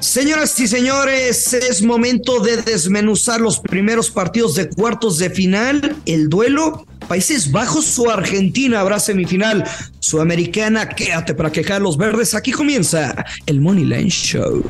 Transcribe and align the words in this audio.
Señoras 0.00 0.58
y 0.60 0.68
señores, 0.68 1.52
es 1.54 1.82
momento 1.82 2.40
de 2.40 2.58
desmenuzar 2.58 3.40
los 3.40 3.58
primeros 3.58 4.10
partidos 4.10 4.54
de 4.54 4.68
cuartos 4.68 5.18
de 5.18 5.30
final. 5.30 5.96
El 6.04 6.28
duelo, 6.28 6.86
Países 7.08 7.50
Bajos 7.50 7.98
o 7.98 8.10
Argentina 8.10 8.80
habrá 8.80 9.00
semifinal. 9.00 9.64
Sudamericana, 10.00 10.88
quédate 10.88 11.34
para 11.34 11.50
quejar 11.50 11.80
los 11.80 11.96
verdes. 11.96 12.34
Aquí 12.34 12.52
comienza 12.52 13.24
el 13.46 13.60
Money 13.60 13.84
Line 13.84 14.10
Show. 14.10 14.62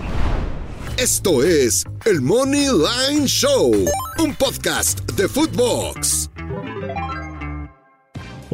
Esto 0.96 1.42
es 1.42 1.84
el 2.04 2.20
Money 2.20 2.68
Line 2.68 3.26
Show, 3.26 3.72
un 4.18 4.34
podcast 4.36 5.00
de 5.12 5.28
Footbox. 5.28 6.23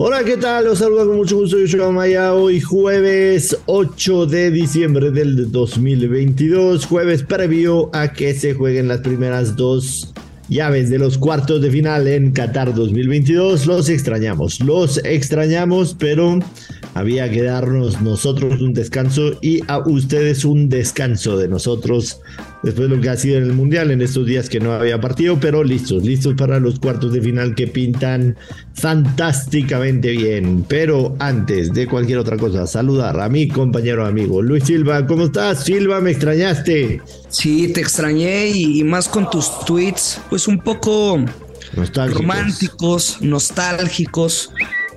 Hola, 0.03 0.25
¿qué 0.25 0.39
tal? 0.39 0.65
Los 0.65 0.79
saludo 0.79 1.07
con 1.09 1.17
mucho 1.19 1.37
gusto. 1.37 1.59
Yo 1.59 1.67
soy 1.67 1.93
Maya. 1.93 2.33
Hoy 2.33 2.59
jueves 2.59 3.55
8 3.67 4.25
de 4.25 4.51
diciembre 4.51 5.11
del 5.11 5.53
2022. 5.53 6.87
Jueves 6.87 7.23
previo 7.23 7.91
a 7.93 8.11
que 8.11 8.33
se 8.33 8.55
jueguen 8.55 8.89
las 8.89 9.01
primeras 9.01 9.57
dos 9.57 10.15
llaves 10.49 10.89
de 10.89 10.99
los 10.99 11.19
cuartos 11.19 11.61
de 11.61 11.71
final 11.71 12.09
en 12.09 12.33
Qatar 12.33 12.75
2022. 12.75 13.67
Los 13.67 13.91
extrañamos, 13.91 14.61
los 14.61 15.05
extrañamos, 15.05 15.95
pero 15.99 16.39
había 16.95 17.31
que 17.31 17.43
darnos 17.43 18.01
nosotros 18.03 18.61
un 18.61 18.73
descanso 18.73 19.39
y 19.41 19.61
a 19.69 19.79
ustedes 19.79 20.45
un 20.45 20.69
descanso 20.69 21.37
de 21.37 21.49
nosotros 21.49 22.21
después 22.63 22.89
de 22.89 22.97
lo 22.97 23.01
que 23.01 23.09
ha 23.09 23.17
sido 23.17 23.39
en 23.39 23.45
el 23.45 23.53
Mundial 23.53 23.91
en 23.91 24.03
estos 24.03 24.27
días 24.27 24.49
que 24.49 24.61
no 24.61 24.73
había 24.73 25.01
partido, 25.01 25.39
pero 25.41 25.65
listos, 25.65 26.05
listos 26.05 26.35
para 26.35 26.61
los 26.61 26.79
cuartos 26.79 27.13
de 27.13 27.21
final 27.21 27.55
que 27.55 27.67
pintan 27.67 28.37
fantásticamente 28.75 30.11
bien. 30.11 30.65
Pero 30.69 31.17
antes 31.19 31.73
de 31.73 31.87
cualquier 31.87 32.19
otra 32.19 32.37
cosa, 32.37 32.67
saludar 32.67 33.21
a 33.21 33.29
mi 33.29 33.49
compañero 33.49 34.05
amigo 34.07 34.43
Luis 34.43 34.65
Silva. 34.65 35.07
¿Cómo 35.07 35.25
estás, 35.25 35.65
Silva? 35.65 36.01
¿Me 36.01 36.11
extrañaste? 36.11 37.01
Sí, 37.29 37.73
te 37.73 37.81
extrañé 37.81 38.49
y 38.49 38.83
más 38.85 39.09
con 39.09 39.31
tus 39.31 39.65
tweets, 39.65 40.21
pues 40.29 40.49
un 40.49 40.59
poco 40.59 41.19
Nostálgicos. 41.75 42.21
románticos, 42.21 43.19
nostálgicos. 43.21 44.51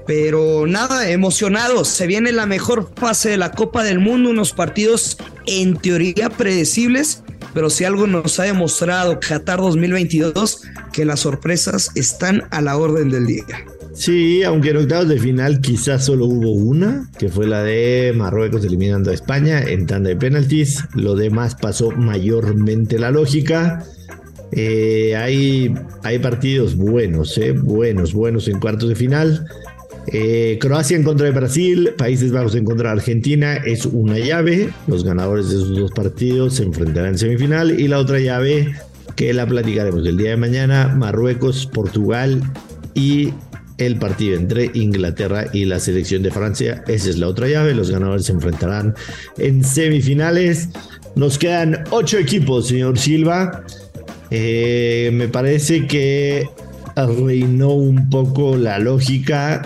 Pero 0.06 0.66
nada, 0.68 1.10
emocionados. 1.10 1.88
Se 1.88 2.08
viene 2.08 2.32
la 2.32 2.46
mejor 2.46 2.92
fase 2.96 3.30
de 3.30 3.38
la 3.38 3.52
Copa 3.52 3.84
del 3.84 4.00
Mundo, 4.00 4.30
unos 4.30 4.52
partidos 4.52 5.18
en 5.46 5.78
teoría 5.78 6.30
predecibles, 6.30 7.24
pero 7.54 7.70
si 7.70 7.86
algo 7.86 8.08
nos 8.08 8.40
ha 8.40 8.44
demostrado 8.44 9.20
Qatar 9.20 9.60
2022, 9.60 10.64
que 10.92 11.06
las 11.06 11.22
sorpresas 11.22 11.92
están 11.96 12.44
a 12.52 12.62
la 12.62 12.78
orden 12.78 13.10
del 13.10 13.28
día. 13.28 13.46
Sí, 13.94 14.42
aunque 14.42 14.72
en 14.72 14.78
octavos 14.78 15.08
de 15.08 15.20
final 15.20 15.62
quizás 15.62 16.06
solo 16.06 16.26
hubo 16.26 16.52
una, 16.52 17.10
que 17.20 17.30
fue 17.30 17.46
la 17.46 17.64
de 17.64 18.12
Marruecos 18.16 18.66
eliminando 18.66 19.12
a 19.12 19.14
España 19.14 19.62
en 19.62 19.86
tanda 19.86 20.10
de 20.10 20.16
penaltis. 20.16 20.84
Lo 20.96 21.16
demás 21.16 21.56
pasó 21.56 21.92
mayormente 21.92 22.98
la 22.98 23.12
lógica. 23.12 23.86
Eh, 24.52 25.16
hay, 25.16 25.76
hay 26.02 26.20
partidos 26.20 26.76
buenos, 26.76 27.38
eh, 27.38 27.52
buenos, 27.52 28.14
buenos 28.14 28.48
en 28.48 28.60
cuartos 28.60 28.90
de 28.90 28.96
final. 28.96 29.46
Eh, 30.08 30.58
Croacia 30.60 30.98
en 30.98 31.04
contra 31.04 31.26
de 31.26 31.32
Brasil, 31.32 31.92
Países 31.98 32.32
Bajos 32.32 32.56
en 32.56 32.66
contra 32.66 32.90
de 32.90 33.00
Argentina 33.00 33.56
es 33.56 33.86
una 33.86 34.20
llave. 34.20 34.70
Los 34.88 35.04
ganadores 35.04 35.50
de 35.50 35.56
esos 35.56 35.78
dos 35.78 35.92
partidos 35.92 36.56
se 36.56 36.64
enfrentarán 36.64 37.12
en 37.12 37.18
semifinal. 37.18 37.80
Y 37.80 37.88
la 37.88 38.00
otra 38.00 38.20
llave, 38.20 38.76
que 39.16 39.34
la 39.34 39.46
platicaremos 39.46 40.06
el 40.06 40.18
día 40.18 40.32
de 40.32 40.38
mañana, 40.38 40.94
Marruecos, 40.96 41.66
Portugal 41.66 42.42
y 42.94 43.34
el 43.78 43.98
partido 43.98 44.38
entre 44.38 44.70
Inglaterra 44.74 45.46
y 45.52 45.66
la 45.66 45.80
selección 45.80 46.22
de 46.22 46.32
Francia. 46.32 46.84
Esa 46.88 47.10
es 47.10 47.18
la 47.18 47.28
otra 47.28 47.48
llave. 47.48 47.74
Los 47.74 47.90
ganadores 47.90 48.26
se 48.26 48.34
enfrentarán 48.34 48.96
en 49.38 49.64
semifinales. 49.64 50.70
Nos 51.16 51.38
quedan 51.38 51.84
ocho 51.92 52.18
equipos, 52.18 52.68
señor 52.68 52.98
Silva. 52.98 53.64
Eh, 54.32 55.12
me 55.14 55.28
parece 55.28 55.88
que 55.88 56.48
reinó 56.96 57.70
un 57.74 58.10
poco 58.10 58.58
la 58.58 58.80
lógica 58.80 59.62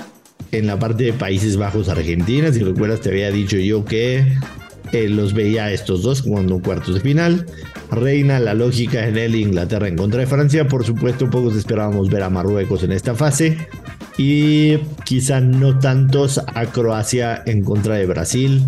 en 0.52 0.68
la 0.68 0.80
parte 0.80 1.06
de 1.06 1.14
Países 1.14 1.58
Bajos 1.58 1.90
Argentina. 1.90 2.52
Si 2.52 2.60
recuerdas, 2.60 3.02
te 3.02 3.10
había 3.10 3.32
dicho 3.32 3.58
yo 3.58 3.86
que 3.86 4.26
eh, 4.94 5.10
los 5.10 5.34
veía 5.34 5.72
estos 5.72 6.04
dos 6.04 6.22
jugando 6.22 6.62
cuartos 6.62 6.96
de 6.96 7.02
final. 7.02 7.46
Reina 7.92 8.40
la 8.40 8.54
lógica 8.54 9.08
en 9.08 9.18
el 9.18 9.36
Inglaterra 9.36 9.88
en 9.88 9.98
contra 9.98 10.20
de 10.20 10.28
Francia. 10.28 10.68
Por 10.68 10.86
supuesto, 10.86 11.30
pocos 11.30 11.56
esperábamos 11.56 12.10
ver 12.10 12.24
a 12.24 12.30
Marruecos 12.30 12.84
en 12.84 12.92
esta 12.92 13.16
fase. 13.16 13.58
Y 14.18 14.78
quizá 15.06 15.40
no 15.42 15.78
tantos 15.80 16.40
a 16.40 16.66
Croacia 16.66 17.44
en 17.46 17.64
contra 17.64 17.96
de 17.96 18.06
Brasil. 18.08 18.64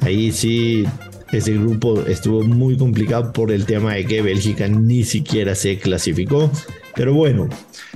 Ahí 0.00 0.32
sí, 0.32 0.84
ese 1.32 1.52
grupo 1.54 2.00
estuvo 2.06 2.42
muy 2.42 2.76
complicado 2.76 3.32
por 3.32 3.50
el 3.50 3.66
tema 3.66 3.94
de 3.94 4.06
que 4.06 4.22
Bélgica 4.22 4.68
ni 4.68 5.04
siquiera 5.04 5.54
se 5.54 5.78
clasificó. 5.78 6.50
Pero 6.94 7.12
bueno, 7.12 7.48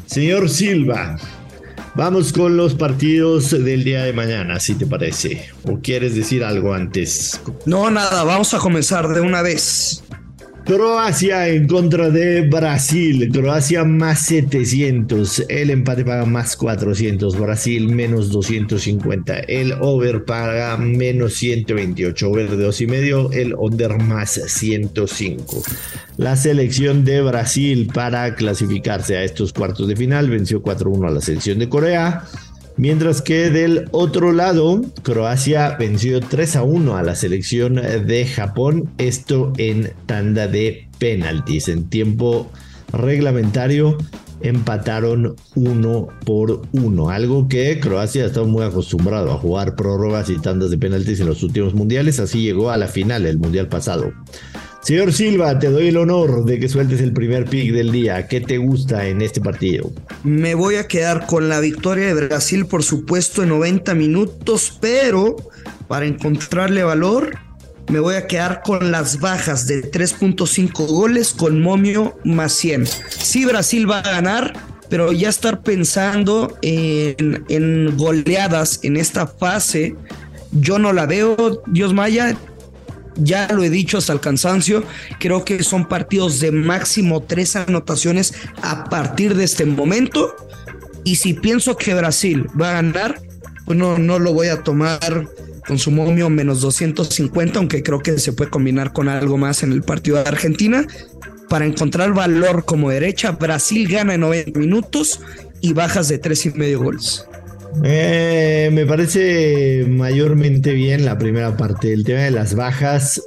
señor 0.06 0.48
Silva, 0.48 1.16
vamos 1.94 2.32
con 2.32 2.56
los 2.56 2.74
partidos 2.74 3.50
del 3.50 3.84
día 3.84 4.04
de 4.04 4.12
mañana, 4.12 4.60
si 4.60 4.74
te 4.74 4.86
parece. 4.86 5.50
¿O 5.64 5.78
quieres 5.78 6.14
decir 6.14 6.44
algo 6.44 6.74
antes? 6.74 7.40
No, 7.66 7.90
nada, 7.90 8.24
vamos 8.24 8.54
a 8.54 8.58
comenzar 8.58 9.08
de 9.08 9.20
una 9.20 9.42
vez. 9.42 10.02
Croacia 10.68 11.48
en 11.48 11.66
contra 11.66 12.10
de 12.10 12.42
Brasil. 12.42 13.30
Croacia 13.32 13.84
más 13.84 14.26
700. 14.26 15.46
El 15.48 15.70
empate 15.70 16.04
paga 16.04 16.26
más 16.26 16.56
400. 16.56 17.38
Brasil 17.38 17.88
menos 17.88 18.30
250. 18.30 19.38
El 19.48 19.72
over 19.80 20.26
paga 20.26 20.76
menos 20.76 21.32
128. 21.36 22.28
Over 22.28 22.50
de 22.50 22.62
2 22.64 22.80
y 22.82 22.86
medio. 22.86 23.32
El 23.32 23.54
under 23.54 23.96
más 23.96 24.38
105. 24.46 25.62
La 26.18 26.36
selección 26.36 27.02
de 27.02 27.22
Brasil 27.22 27.90
para 27.94 28.34
clasificarse 28.34 29.16
a 29.16 29.24
estos 29.24 29.54
cuartos 29.54 29.88
de 29.88 29.96
final 29.96 30.28
venció 30.28 30.62
4-1 30.62 31.08
a 31.08 31.12
la 31.12 31.22
selección 31.22 31.60
de 31.60 31.70
Corea. 31.70 32.24
Mientras 32.78 33.22
que 33.22 33.50
del 33.50 33.88
otro 33.90 34.32
lado, 34.32 34.82
Croacia 35.02 35.76
venció 35.76 36.20
3 36.20 36.56
a 36.56 36.62
1 36.62 36.96
a 36.96 37.02
la 37.02 37.16
selección 37.16 37.74
de 37.74 38.24
Japón, 38.24 38.88
esto 38.98 39.52
en 39.58 39.92
tanda 40.06 40.46
de 40.46 40.86
penaltis. 41.00 41.66
En 41.66 41.90
tiempo 41.90 42.52
reglamentario 42.92 43.98
empataron 44.42 45.34
uno 45.56 46.06
por 46.24 46.62
uno, 46.70 47.10
algo 47.10 47.48
que 47.48 47.80
Croacia 47.80 48.24
estado 48.24 48.46
muy 48.46 48.62
acostumbrado 48.62 49.32
a 49.32 49.38
jugar 49.38 49.74
prórrogas 49.74 50.30
y 50.30 50.38
tandas 50.38 50.70
de 50.70 50.78
penaltis 50.78 51.18
en 51.18 51.26
los 51.26 51.42
últimos 51.42 51.74
mundiales, 51.74 52.20
así 52.20 52.42
llegó 52.42 52.70
a 52.70 52.76
la 52.76 52.86
final 52.86 53.26
el 53.26 53.38
mundial 53.38 53.66
pasado. 53.66 54.12
Señor 54.82 55.12
Silva, 55.12 55.58
te 55.58 55.70
doy 55.70 55.88
el 55.88 55.96
honor 55.96 56.44
de 56.44 56.58
que 56.58 56.68
sueltes 56.68 57.00
el 57.00 57.12
primer 57.12 57.44
pick 57.44 57.72
del 57.72 57.92
día. 57.92 58.26
¿Qué 58.26 58.40
te 58.40 58.58
gusta 58.58 59.06
en 59.06 59.20
este 59.20 59.40
partido? 59.40 59.90
Me 60.22 60.54
voy 60.54 60.76
a 60.76 60.86
quedar 60.86 61.26
con 61.26 61.48
la 61.48 61.60
victoria 61.60 62.14
de 62.14 62.26
Brasil, 62.26 62.64
por 62.64 62.82
supuesto, 62.82 63.42
en 63.42 63.50
90 63.50 63.94
minutos, 63.94 64.78
pero 64.80 65.36
para 65.88 66.06
encontrarle 66.06 66.84
valor, 66.84 67.36
me 67.88 68.00
voy 68.00 68.14
a 68.14 68.26
quedar 68.26 68.62
con 68.62 68.90
las 68.92 69.20
bajas 69.20 69.66
de 69.66 69.90
3.5 69.90 70.86
goles 70.86 71.32
con 71.32 71.60
momio 71.60 72.16
más 72.24 72.52
100. 72.52 72.86
Sí, 73.08 73.44
Brasil 73.44 73.90
va 73.90 73.98
a 73.98 74.10
ganar, 74.10 74.52
pero 74.88 75.12
ya 75.12 75.28
estar 75.28 75.62
pensando 75.62 76.56
en, 76.62 77.44
en 77.48 77.96
goleadas 77.96 78.80
en 78.82 78.96
esta 78.96 79.26
fase, 79.26 79.96
yo 80.52 80.78
no 80.78 80.92
la 80.92 81.06
veo, 81.06 81.62
Dios 81.66 81.92
Maya. 81.94 82.36
Ya 83.18 83.48
lo 83.52 83.62
he 83.62 83.70
dicho 83.70 83.98
hasta 83.98 84.12
el 84.12 84.20
cansancio, 84.20 84.84
creo 85.18 85.44
que 85.44 85.62
son 85.62 85.86
partidos 85.86 86.40
de 86.40 86.52
máximo 86.52 87.22
tres 87.22 87.56
anotaciones 87.56 88.34
a 88.62 88.84
partir 88.84 89.34
de 89.34 89.44
este 89.44 89.64
momento. 89.64 90.34
Y 91.04 91.16
si 91.16 91.34
pienso 91.34 91.76
que 91.76 91.94
Brasil 91.94 92.46
va 92.60 92.70
a 92.70 92.74
ganar, 92.74 93.20
pues 93.64 93.78
no, 93.78 93.98
no 93.98 94.18
lo 94.18 94.32
voy 94.32 94.48
a 94.48 94.62
tomar 94.62 95.28
con 95.66 95.78
su 95.78 95.90
momio 95.90 96.30
menos 96.30 96.62
250, 96.62 97.58
aunque 97.58 97.82
creo 97.82 98.00
que 98.00 98.18
se 98.18 98.32
puede 98.32 98.50
combinar 98.50 98.92
con 98.92 99.08
algo 99.08 99.36
más 99.36 99.62
en 99.62 99.72
el 99.72 99.82
partido 99.82 100.16
de 100.16 100.28
Argentina. 100.28 100.86
Para 101.48 101.66
encontrar 101.66 102.12
valor 102.12 102.64
como 102.64 102.90
derecha, 102.90 103.32
Brasil 103.32 103.88
gana 103.88 104.14
en 104.14 104.20
90 104.20 104.58
minutos 104.58 105.20
y 105.60 105.72
bajas 105.72 106.08
de 106.08 106.18
tres 106.18 106.46
y 106.46 106.50
medio 106.50 106.80
goles. 106.80 107.26
Eh, 107.84 108.70
me 108.72 108.86
parece 108.86 109.84
mayormente 109.88 110.72
bien 110.72 111.04
la 111.04 111.18
primera 111.18 111.56
parte. 111.56 111.92
El 111.92 112.04
tema 112.04 112.20
de 112.20 112.30
las 112.30 112.54
bajas, 112.54 113.22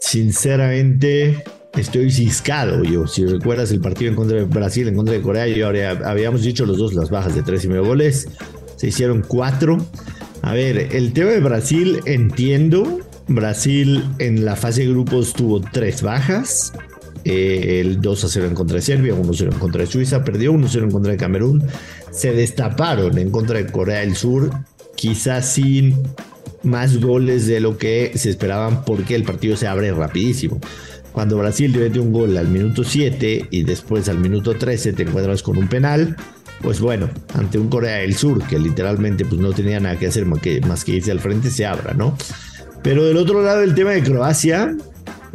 sinceramente, 0.00 1.44
estoy 1.76 2.10
ciscado 2.10 2.82
yo. 2.84 3.06
Si 3.06 3.24
recuerdas 3.24 3.70
el 3.70 3.80
partido 3.80 4.10
en 4.10 4.16
contra 4.16 4.38
de 4.38 4.44
Brasil, 4.44 4.88
en 4.88 4.96
contra 4.96 5.14
de 5.14 5.22
Corea, 5.22 5.46
yo 5.46 5.68
habíamos 5.68 6.42
dicho 6.42 6.66
los 6.66 6.78
dos 6.78 6.94
las 6.94 7.10
bajas 7.10 7.34
de 7.34 7.42
tres 7.42 7.64
y 7.64 7.68
medio 7.68 7.84
goles. 7.84 8.28
Se 8.76 8.88
hicieron 8.88 9.24
cuatro. 9.26 9.78
A 10.42 10.52
ver, 10.52 10.94
el 10.94 11.12
tema 11.12 11.30
de 11.30 11.40
Brasil, 11.40 12.00
entiendo. 12.06 13.00
Brasil 13.28 14.04
en 14.18 14.44
la 14.44 14.54
fase 14.54 14.82
de 14.82 14.88
grupos 14.88 15.32
tuvo 15.32 15.60
tres 15.60 16.02
bajas. 16.02 16.72
Eh, 17.28 17.80
el 17.80 18.00
2 18.00 18.24
a 18.24 18.28
0 18.28 18.46
en 18.46 18.54
contra 18.54 18.76
de 18.76 18.82
Serbia, 18.82 19.12
1 19.12 19.28
a 19.28 19.34
0 19.34 19.50
en 19.52 19.58
contra 19.58 19.80
de 19.80 19.88
Suiza, 19.88 20.22
perdió 20.22 20.52
1 20.52 20.64
a 20.64 20.70
0 20.70 20.84
en 20.84 20.92
contra 20.92 21.10
de 21.10 21.18
Camerún. 21.18 21.64
Se 22.16 22.32
destaparon 22.32 23.18
en 23.18 23.30
contra 23.30 23.58
de 23.58 23.66
Corea 23.70 24.00
del 24.00 24.16
Sur, 24.16 24.50
quizás 24.96 25.52
sin 25.52 25.94
más 26.62 26.98
goles 26.98 27.46
de 27.46 27.60
lo 27.60 27.76
que 27.76 28.12
se 28.14 28.30
esperaban 28.30 28.86
porque 28.86 29.14
el 29.14 29.22
partido 29.22 29.54
se 29.54 29.66
abre 29.66 29.92
rapidísimo. 29.92 30.58
Cuando 31.12 31.36
Brasil 31.36 31.72
te 31.74 31.78
mete 31.78 32.00
un 32.00 32.12
gol 32.12 32.34
al 32.38 32.48
minuto 32.48 32.84
7 32.84 33.48
y 33.50 33.64
después 33.64 34.08
al 34.08 34.18
minuto 34.18 34.56
13 34.56 34.94
te 34.94 35.02
encuentras 35.02 35.42
con 35.42 35.58
un 35.58 35.68
penal, 35.68 36.16
pues 36.62 36.80
bueno, 36.80 37.10
ante 37.34 37.58
un 37.58 37.68
Corea 37.68 37.98
del 37.98 38.16
Sur 38.16 38.42
que 38.46 38.58
literalmente 38.58 39.26
pues 39.26 39.38
no 39.38 39.52
tenía 39.52 39.78
nada 39.78 39.98
que 39.98 40.06
hacer 40.06 40.24
más 40.24 40.40
que, 40.40 40.62
más 40.62 40.84
que 40.84 40.92
irse 40.92 41.10
al 41.10 41.20
frente, 41.20 41.50
se 41.50 41.66
abra, 41.66 41.92
¿no? 41.92 42.16
Pero 42.82 43.04
del 43.04 43.18
otro 43.18 43.42
lado, 43.42 43.62
el 43.62 43.74
tema 43.74 43.90
de 43.90 44.02
Croacia, 44.02 44.74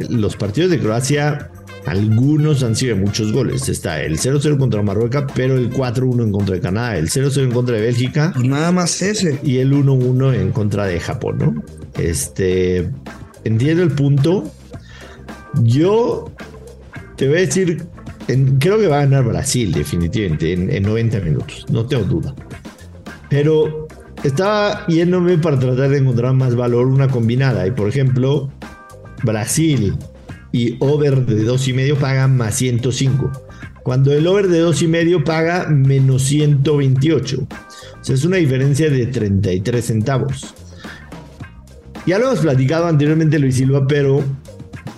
los 0.08 0.36
partidos 0.36 0.70
de 0.72 0.80
Croacia 0.80 1.48
algunos 1.86 2.62
han 2.62 2.76
sido 2.76 2.96
muchos 2.96 3.32
goles. 3.32 3.68
Está 3.68 4.02
el 4.02 4.18
0-0 4.18 4.58
contra 4.58 4.82
Marruecos, 4.82 5.24
pero 5.34 5.56
el 5.56 5.70
4-1 5.70 6.24
en 6.24 6.32
contra 6.32 6.54
de 6.54 6.60
Canadá, 6.60 6.96
el 6.96 7.08
0-0 7.08 7.42
en 7.42 7.52
contra 7.52 7.76
de 7.76 7.82
Bélgica. 7.82 8.32
nada 8.42 8.72
más 8.72 9.02
ese. 9.02 9.38
Y 9.42 9.58
el 9.58 9.72
1-1 9.72 10.34
en 10.34 10.52
contra 10.52 10.86
de 10.86 11.00
Japón, 11.00 11.38
¿no? 11.38 11.64
Este. 11.98 12.90
Entiendo 13.44 13.82
el 13.82 13.90
punto. 13.90 14.44
Yo 15.62 16.32
te 17.16 17.26
voy 17.28 17.38
a 17.38 17.40
decir. 17.40 17.84
creo 18.26 18.78
que 18.78 18.86
va 18.86 18.98
a 18.98 19.00
ganar 19.00 19.24
Brasil, 19.24 19.72
definitivamente, 19.72 20.52
en, 20.52 20.70
en 20.72 20.82
90 20.84 21.20
minutos. 21.20 21.66
No 21.70 21.86
tengo 21.86 22.04
duda. 22.04 22.34
Pero 23.28 23.88
estaba 24.22 24.86
yéndome 24.86 25.38
para 25.38 25.58
tratar 25.58 25.90
de 25.90 25.98
encontrar 25.98 26.34
más 26.34 26.54
valor 26.54 26.86
una 26.86 27.08
combinada. 27.08 27.66
Y 27.66 27.72
por 27.72 27.88
ejemplo, 27.88 28.50
Brasil 29.24 29.96
y 30.52 30.76
over 30.80 31.24
de 31.26 31.44
dos 31.44 31.66
y 31.66 31.72
medio 31.72 31.98
paga 31.98 32.28
más 32.28 32.56
105. 32.56 33.32
Cuando 33.82 34.12
el 34.12 34.26
over 34.26 34.48
de 34.48 34.60
dos 34.60 34.82
y 34.82 34.86
medio 34.86 35.24
paga 35.24 35.66
menos 35.68 36.22
128. 36.24 37.40
O 37.40 38.04
sea, 38.04 38.14
es 38.14 38.24
una 38.24 38.36
diferencia 38.36 38.90
de 38.90 39.06
33 39.06 39.84
centavos. 39.84 40.54
Ya 42.06 42.18
lo 42.18 42.26
hemos 42.26 42.40
platicado 42.40 42.86
anteriormente, 42.86 43.38
Luis 43.38 43.56
Silva, 43.56 43.86
pero 43.86 44.22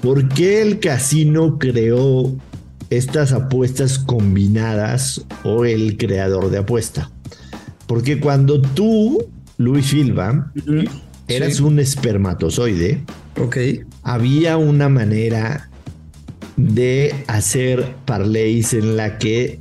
¿por 0.03 0.29
qué 0.29 0.63
el 0.63 0.81
casino 0.81 1.59
creó 1.59 2.35
estas 2.91 3.33
apuestas 3.33 3.99
combinadas 3.99 5.25
o 5.45 5.65
el 5.65 5.97
creador 5.97 6.51
de 6.51 6.59
apuesta? 6.59 7.11
Porque 7.87 8.21
cuando 8.21 8.61
tú, 8.61 9.19
Luis 9.59 9.87
Silva, 9.87 10.51
eras 11.29 11.61
un 11.61 11.79
espermatozoide, 11.79 13.03
Ok. 13.41 13.57
Había 14.03 14.57
una 14.57 14.89
manera 14.89 15.69
de 16.57 17.15
hacer 17.27 17.95
parlays 18.05 18.75
en 18.75 18.97
la 18.97 19.19
que 19.19 19.59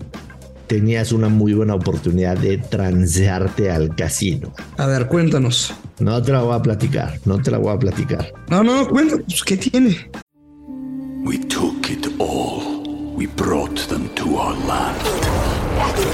tenías 0.67 1.11
una 1.11 1.29
muy 1.29 1.53
buena 1.53 1.75
oportunidad 1.75 2.37
de 2.37 2.57
transearte 2.57 3.71
al 3.71 3.95
casino. 3.95 4.53
A 4.77 4.85
ver, 4.85 5.07
cuéntanos. 5.07 5.73
No 5.99 6.21
te 6.21 6.31
la 6.31 6.41
voy 6.41 6.55
a 6.55 6.61
platicar, 6.61 7.19
no 7.25 7.41
te 7.41 7.51
la 7.51 7.57
voy 7.57 7.73
a 7.73 7.79
platicar. 7.79 8.31
No, 8.49 8.63
no, 8.63 8.87
cuéntanos, 8.87 9.25
pues, 9.27 9.43
¿qué 9.43 9.57
tiene? 9.57 10.09
We 11.25 11.37
took 11.39 11.89
it 11.89 12.07
all. 12.19 12.83
We 13.15 13.27
brought 13.27 13.79
them 13.87 14.09
to 14.15 14.37
our 14.37 14.55
land. 14.67 14.97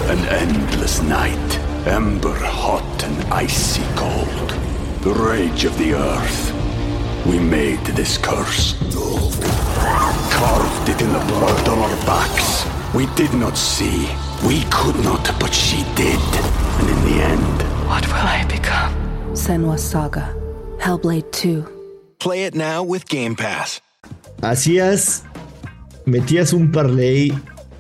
An 0.09 0.19
endless 0.29 1.01
night, 1.03 1.59
ember 1.85 2.35
hot 2.35 3.03
and 3.03 3.43
icy 3.45 3.81
cold. 3.95 4.58
The 5.01 5.13
rage 5.13 5.63
of 5.63 5.77
the 5.77 5.93
earth. 5.93 6.53
We 7.25 7.39
made 7.39 7.79
this 7.95 8.17
curse. 8.17 8.75
Carved 10.29 10.89
it 10.89 11.01
in 11.01 11.13
the 11.13 11.19
blood 11.19 11.69
on 11.69 11.79
our 11.79 11.95
backs. 12.05 12.65
We 12.93 13.05
did 13.15 13.33
not 13.33 13.57
see. 13.57 14.09
We 14.45 14.63
could 14.69 15.01
not, 15.01 15.23
but 15.39 15.53
she 15.53 15.85
did. 15.95 16.19
And 16.79 16.89
in 16.89 16.99
the 17.05 17.23
end, 17.23 17.87
what 17.87 18.05
will 18.07 18.27
I 18.27 18.43
become? 18.49 18.93
Senwa 19.35 19.79
Saga. 19.79 20.35
Hellblade 20.79 21.31
2. 21.31 21.65
Play 22.19 22.43
it 22.43 22.53
now 22.53 22.83
with 22.83 23.07
Game 23.07 23.37
Pass. 23.37 23.79
Hacías. 24.41 25.23
Metías 26.05 26.51
un 26.51 26.73
parlay 26.73 27.31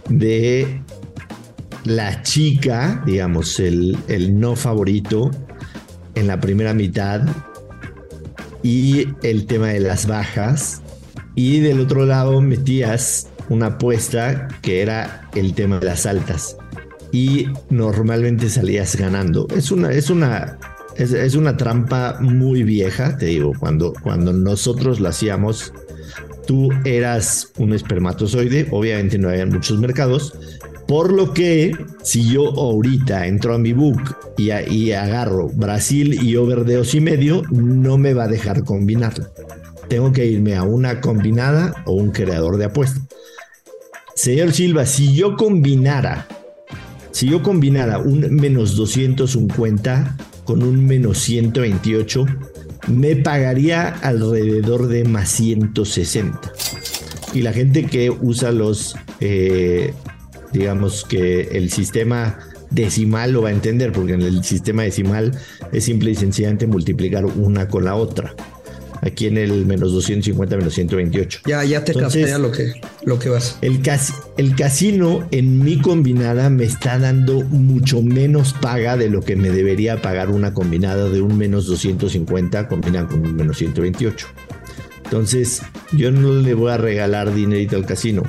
de 0.07 0.81
la 1.83 2.23
chica, 2.23 3.03
digamos, 3.05 3.59
el, 3.59 3.97
el 4.07 4.39
no 4.39 4.55
favorito 4.55 5.31
en 6.15 6.27
la 6.27 6.39
primera 6.39 6.73
mitad 6.73 7.21
y 8.63 9.07
el 9.23 9.45
tema 9.45 9.67
de 9.67 9.79
las 9.79 10.07
bajas. 10.07 10.81
Y 11.35 11.59
del 11.59 11.79
otro 11.79 12.05
lado 12.05 12.41
metías 12.41 13.29
una 13.49 13.67
apuesta 13.67 14.47
que 14.61 14.81
era 14.81 15.29
el 15.35 15.53
tema 15.53 15.79
de 15.79 15.85
las 15.85 16.05
altas. 16.05 16.57
Y 17.11 17.47
normalmente 17.69 18.49
salías 18.49 18.95
ganando. 18.95 19.47
Es 19.55 19.71
una, 19.71 19.91
es 19.91 20.09
una, 20.09 20.59
es, 20.95 21.35
una 21.35 21.57
trampa 21.57 22.17
muy 22.19 22.63
vieja, 22.63 23.17
te 23.17 23.27
digo, 23.27 23.53
cuando, 23.57 23.93
cuando 24.03 24.33
nosotros 24.33 24.99
la 24.99 25.09
hacíamos, 25.09 25.73
tú 26.45 26.69
eras 26.83 27.51
un 27.57 27.73
espermatozoide, 27.73 28.67
obviamente 28.71 29.17
no 29.17 29.29
había 29.29 29.45
muchos 29.45 29.79
mercados, 29.79 30.37
por 30.89 31.13
lo 31.13 31.35
que 31.35 31.71
si 32.01 32.33
yo 32.33 32.49
ahorita 32.49 33.27
entro 33.27 33.53
a 33.53 33.59
mi 33.59 33.73
book 33.73 34.01
y, 34.37 34.49
y 34.51 34.91
agarro 34.91 35.47
Brasil 35.49 36.19
y 36.19 36.35
over 36.35 36.65
de 36.65 36.77
dos 36.77 36.95
y 36.95 36.99
medio, 36.99 37.43
no 37.51 37.99
me 37.99 38.15
va 38.15 38.23
a 38.23 38.27
dejar 38.27 38.63
combinarlo. 38.63 39.27
Tengo 39.87 40.11
que 40.11 40.25
irme 40.25 40.55
a 40.55 40.63
una 40.63 40.99
combinada 40.99 41.83
o 41.85 41.93
un 41.93 42.09
creador 42.09 42.57
de 42.57 42.65
apuestas. 42.65 43.03
Señor 44.15 44.51
Silva, 44.51 44.87
si 44.87 45.13
yo 45.13 45.37
combinara, 45.37 46.27
si 47.11 47.29
yo 47.29 47.43
combinara 47.43 47.99
un 47.99 48.21
menos 48.35 48.75
250 48.75 50.17
con 50.43 50.63
un 50.63 50.87
menos 50.87 51.19
128, 51.19 52.25
me 52.87 53.15
pagaría 53.15 53.89
alrededor 53.89 54.87
de 54.87 55.03
más 55.03 55.29
160. 55.29 56.51
Y 57.35 57.43
la 57.43 57.53
gente 57.53 57.85
que 57.85 58.09
usa 58.09 58.51
los 58.51 58.95
eh, 59.19 59.93
digamos 60.51 61.05
que 61.07 61.49
el 61.51 61.71
sistema 61.71 62.39
decimal 62.69 63.31
lo 63.31 63.41
va 63.43 63.49
a 63.49 63.51
entender, 63.51 63.91
porque 63.91 64.13
en 64.13 64.21
el 64.21 64.43
sistema 64.43 64.83
decimal 64.83 65.37
es 65.71 65.83
simple 65.83 66.11
y 66.11 66.15
sencillamente 66.15 66.67
multiplicar 66.67 67.25
una 67.25 67.67
con 67.67 67.85
la 67.85 67.95
otra. 67.95 68.35
Aquí 69.01 69.27
en 69.27 69.37
el 69.37 69.65
menos 69.65 69.93
250, 69.93 70.57
menos 70.57 70.73
128. 70.73 71.41
Ya, 71.45 71.63
ya 71.63 71.85
te 71.85 71.93
capté 71.93 72.37
lo 72.37 72.51
que, 72.51 72.73
lo 73.05 73.17
que 73.17 73.29
vas. 73.29 73.57
El, 73.61 73.79
el 74.35 74.55
casino 74.55 75.25
en 75.31 75.63
mi 75.63 75.79
combinada 75.79 76.49
me 76.49 76.65
está 76.65 76.99
dando 76.99 77.39
mucho 77.45 78.01
menos 78.01 78.53
paga 78.59 78.97
de 78.97 79.09
lo 79.09 79.21
que 79.21 79.37
me 79.37 79.51
debería 79.51 80.01
pagar 80.01 80.29
una 80.29 80.53
combinada 80.53 81.07
de 81.07 81.21
un 81.21 81.37
menos 81.37 81.65
250 81.65 82.67
combinada 82.67 83.07
con 83.07 83.21
un 83.21 83.37
menos 83.37 83.57
128. 83.59 84.27
Entonces, 85.05 85.61
yo 85.93 86.11
no 86.11 86.33
le 86.33 86.53
voy 86.53 86.71
a 86.71 86.77
regalar 86.77 87.33
dinerito 87.33 87.77
al 87.77 87.85
casino 87.85 88.23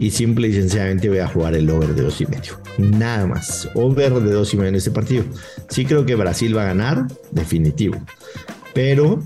y 0.00 0.10
simple 0.10 0.48
y 0.48 0.54
sencillamente 0.54 1.10
voy 1.10 1.18
a 1.18 1.28
jugar 1.28 1.54
el 1.54 1.68
over 1.68 1.94
de 1.94 2.02
dos 2.02 2.20
y 2.22 2.26
medio. 2.26 2.58
Nada 2.78 3.26
más. 3.26 3.68
Over 3.74 4.14
de 4.14 4.32
dos 4.32 4.52
y 4.54 4.56
medio 4.56 4.70
en 4.70 4.74
este 4.76 4.90
partido. 4.90 5.24
Sí 5.68 5.84
creo 5.84 6.06
que 6.06 6.14
Brasil 6.14 6.56
va 6.56 6.62
a 6.62 6.66
ganar, 6.66 7.06
definitivo. 7.30 8.00
Pero 8.72 9.22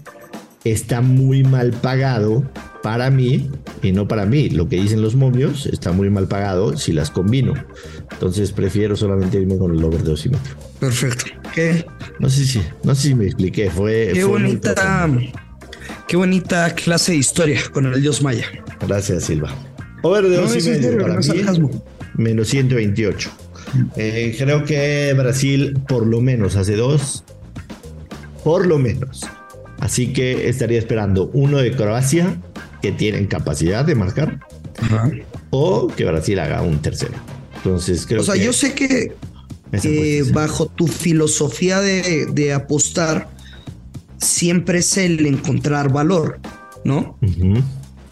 está 0.64 1.00
muy 1.00 1.45
mal 1.45 1.71
pagado 1.71 2.43
para 2.83 3.09
mí 3.09 3.49
y 3.83 3.93
no 3.93 4.09
para 4.09 4.26
mí. 4.26 4.50
Lo 4.50 4.69
que 4.69 4.75
dicen 4.75 5.00
los 5.00 5.14
momios 5.14 5.66
está 5.66 5.93
muy 5.93 6.11
mal 6.11 6.26
pagado 6.26 6.76
si 6.76 6.93
las 6.93 7.09
combino. 7.09 7.54
Entonces 8.11 8.50
prefiero 8.50 8.97
solamente 8.97 9.40
irme 9.40 9.57
con 9.57 9.76
el 9.76 9.85
over 9.85 10.02
de 10.02 10.11
dos 10.11 10.26
y 10.26 10.31
medio. 10.31 10.57
Perfecto. 10.81 11.26
¿Qué? 11.54 11.87
No 12.19 12.28
sé 12.28 12.45
si, 12.47 12.61
no 12.83 12.97
sé 12.97 13.09
si 13.09 13.14
me 13.14 13.26
expliqué. 13.26 13.71
Fue, 13.71 14.11
qué 14.12 14.25
bonita, 14.25 15.09
Qué 16.09 16.16
bonita 16.16 16.75
clase 16.75 17.12
de 17.12 17.19
historia 17.19 17.61
con 17.73 17.87
el 17.87 18.02
dios 18.02 18.23
maya. 18.23 18.47
Gracias, 18.81 19.25
Silva. 19.25 19.54
Over 20.05 20.29
de 20.29 20.37
dos 20.37 20.55
y 20.55 20.69
medio 20.69 20.99
para 20.99 21.17
mí, 21.17 21.71
menos 22.15 22.49
128. 22.49 23.31
Eh, 23.97 24.35
creo 24.39 24.65
que 24.65 25.15
Brasil 25.17 25.81
por 25.89 26.07
lo 26.07 26.21
menos 26.21 26.57
hace 26.57 26.77
dos. 26.77 27.25
Por 28.45 28.67
lo 28.67 28.79
menos. 28.79 29.23
Así 29.79 30.13
que 30.13 30.51
estaría 30.51 30.79
esperando 30.79 31.31
uno 31.33 31.57
de 31.57 31.73
Croacia, 31.73 32.37
que 32.83 32.93
tienen 32.93 33.27
capacidad 33.27 33.83
de 33.83 33.95
marcar, 33.95 34.41
o 35.49 35.89
que 35.89 36.05
Brasil 36.05 36.39
haga 36.39 36.61
un 36.61 36.83
tercero. 36.83 37.15
Entonces 37.57 38.05
creo 38.07 38.21
O 38.21 38.25
sea, 38.25 38.37
yo 38.37 38.53
sé 38.53 38.75
que 38.75 39.15
bajo 40.35 40.67
tu 40.67 40.87
filosofía 40.87 41.81
de, 41.81 42.53
apostar, 42.53 43.31
siempre 44.19 44.81
es 44.81 44.99
el 44.99 45.25
encontrar 45.25 45.91
valor, 45.91 46.41
¿no? 46.85 47.19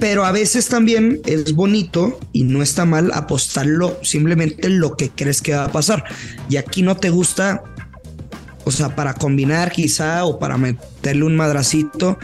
Pero 0.02 0.24
a 0.24 0.32
veces 0.32 0.66
también 0.66 1.20
es 1.26 1.54
bonito 1.54 2.18
y 2.32 2.42
no 2.42 2.60
está 2.60 2.84
mal 2.84 3.12
apostarlo 3.14 4.00
simplemente 4.02 4.68
lo 4.68 4.96
que 4.96 5.10
crees 5.10 5.40
que 5.40 5.54
va 5.54 5.66
a 5.66 5.70
pasar. 5.70 6.02
Y 6.48 6.56
aquí 6.56 6.82
no 6.82 6.96
te 6.96 7.10
gusta, 7.10 7.62
o 8.64 8.72
sea, 8.72 8.96
para 8.96 9.14
combinar 9.14 9.70
quizá 9.70 10.24
o 10.24 10.40
para 10.40 10.58
meterle 10.58 11.22
un 11.22 11.36
madracito. 11.36 12.18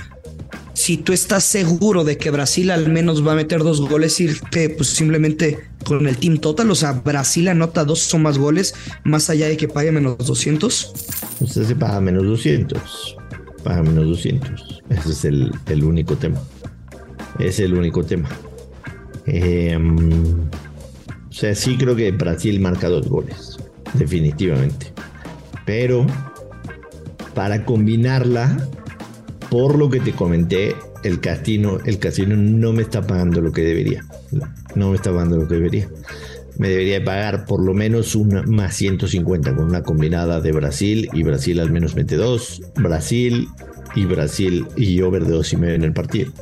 Si 0.74 0.96
tú 0.96 1.12
estás 1.12 1.44
seguro 1.44 2.02
de 2.02 2.18
que 2.18 2.32
Brasil 2.32 2.72
al 2.72 2.88
menos 2.88 3.24
va 3.24 3.34
a 3.34 3.36
meter 3.36 3.62
dos 3.62 3.80
goles, 3.80 4.18
irte 4.18 4.70
pues 4.70 4.88
simplemente 4.88 5.68
con 5.84 6.08
el 6.08 6.16
team 6.16 6.38
total. 6.38 6.72
O 6.72 6.74
sea, 6.74 6.94
Brasil 6.94 7.46
anota 7.46 7.84
dos 7.84 8.12
o 8.12 8.18
más 8.18 8.38
goles, 8.38 8.74
más 9.04 9.30
allá 9.30 9.46
de 9.46 9.56
que 9.56 9.68
pague 9.68 9.92
menos 9.92 10.18
200. 10.18 10.94
Usted 11.38 11.64
se 11.64 11.76
paga 11.76 12.00
menos 12.00 12.24
200. 12.24 13.16
Paga 13.62 13.84
menos 13.84 14.04
200. 14.04 14.82
Ese 14.90 15.12
es 15.12 15.24
el, 15.24 15.52
el 15.68 15.84
único 15.84 16.16
tema. 16.16 16.40
Es 17.38 17.60
el 17.60 17.74
único 17.74 18.04
tema. 18.04 18.28
Em, 19.26 20.48
o 21.28 21.32
sea, 21.32 21.54
sí 21.54 21.76
creo 21.76 21.94
que 21.94 22.10
Brasil 22.10 22.58
marca 22.60 22.88
dos 22.88 23.08
goles, 23.08 23.58
definitivamente. 23.94 24.92
Pero 25.64 26.06
para 27.34 27.64
combinarla, 27.64 28.68
por 29.50 29.78
lo 29.78 29.90
que 29.90 30.00
te 30.00 30.12
comenté, 30.12 30.74
el 31.04 31.20
casino, 31.20 31.78
el 31.84 31.98
casino 31.98 32.36
no 32.36 32.72
me 32.72 32.82
está 32.82 33.06
pagando 33.06 33.40
lo 33.40 33.52
que 33.52 33.62
debería. 33.62 34.04
No 34.74 34.90
me 34.90 34.96
está 34.96 35.10
pagando 35.10 35.36
lo 35.36 35.46
que 35.46 35.54
debería. 35.54 35.88
Me 36.58 36.68
debería 36.68 37.04
pagar 37.04 37.46
por 37.46 37.64
lo 37.64 37.72
menos 37.72 38.16
una 38.16 38.42
más 38.42 38.74
150 38.74 39.54
con 39.54 39.66
una 39.66 39.82
combinada 39.82 40.40
de 40.40 40.50
Brasil 40.50 41.08
y 41.12 41.22
Brasil 41.22 41.60
al 41.60 41.70
menos 41.70 41.94
mete 41.94 42.16
dos. 42.16 42.62
Brasil 42.74 43.46
y 43.94 44.06
Brasil 44.06 44.66
y 44.76 45.00
over 45.02 45.24
de 45.24 45.32
dos 45.32 45.52
y 45.52 45.56
medio 45.56 45.74
en 45.76 45.84
el 45.84 45.92
partido. 45.92 46.32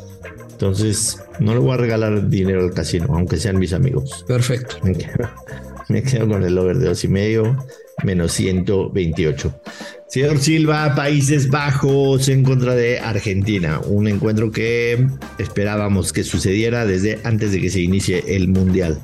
Entonces, 0.56 1.18
no 1.38 1.52
le 1.52 1.60
voy 1.60 1.72
a 1.72 1.76
regalar 1.76 2.30
dinero 2.30 2.64
al 2.64 2.72
casino, 2.72 3.08
aunque 3.10 3.36
sean 3.36 3.58
mis 3.58 3.75
amigos. 3.75 4.25
Perfecto. 4.26 4.76
Me 4.82 6.02
quedo, 6.02 6.28
con 6.28 6.42
el 6.42 6.56
over 6.56 6.78
de 6.78 6.88
dos 6.88 7.04
y 7.04 7.08
medio, 7.08 7.62
menos 8.02 8.32
128. 8.32 9.60
Señor 10.08 10.38
Silva, 10.38 10.94
Países 10.94 11.50
Bajos 11.50 12.30
en 12.30 12.42
contra 12.42 12.75
de 12.75 13.00
Argentina. 13.00 13.80
Un 13.84 14.08
encuentro 14.08 14.50
que 14.50 15.06
esperábamos 15.36 16.14
que 16.14 16.25
sucediera 16.25 16.86
desde 16.86 17.18
antes 17.25 17.52
de 17.52 17.60
que 17.60 17.68
se 17.68 17.82
inicie 17.82 18.25
el 18.26 18.48
Mundial. 18.48 18.98